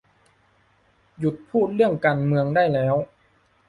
[1.19, 2.95] "หยุดพูดเรื่องการเมืองได้แล้ว!"